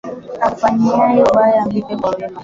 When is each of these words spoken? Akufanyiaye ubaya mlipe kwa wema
Akufanyiaye 0.45 1.19
ubaya 1.31 1.61
mlipe 1.67 1.93
kwa 1.99 2.09
wema 2.15 2.39